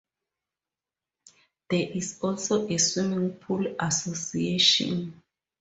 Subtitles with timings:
[1.69, 5.21] There is also a swimming pool association.